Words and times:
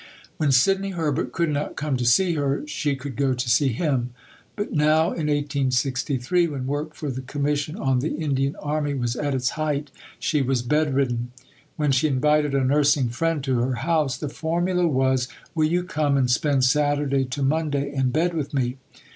When 0.37 0.51
Sidney 0.51 0.89
Herbert 0.93 1.31
could 1.31 1.49
not 1.49 1.75
come 1.75 1.95
to 1.97 2.07
see 2.07 2.33
her, 2.33 2.65
she 2.65 2.95
could 2.95 3.15
go 3.15 3.35
to 3.35 3.47
see 3.51 3.67
him. 3.67 4.15
But 4.55 4.73
now 4.73 5.09
in 5.11 5.27
1863, 5.27 6.47
when 6.47 6.65
work 6.65 6.95
for 6.95 7.11
the 7.11 7.21
Commission 7.21 7.75
on 7.75 7.99
the 7.99 8.15
Indian 8.15 8.55
Army 8.55 8.95
was 8.95 9.15
at 9.15 9.35
its 9.35 9.49
height, 9.49 9.91
she 10.17 10.41
was 10.41 10.63
bedridden. 10.63 11.31
When 11.75 11.91
she 11.91 12.07
invited 12.07 12.55
a 12.55 12.63
nursing 12.63 13.09
friend 13.09 13.43
to 13.43 13.59
her 13.59 13.75
house, 13.75 14.17
the 14.17 14.27
formula 14.27 14.87
was 14.87 15.27
"Will 15.53 15.65
you 15.67 15.83
come 15.83 16.17
and 16.17 16.31
spend 16.31 16.63
Saturday 16.63 17.25
to 17.25 17.43
Monday 17.43 17.93
in 17.93 18.09
bed 18.09 18.33
with 18.33 18.55
me?" 18.55 18.77